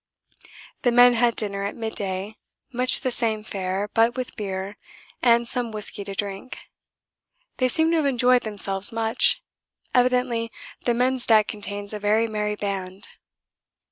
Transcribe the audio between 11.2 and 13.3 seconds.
deck contains a very merry band.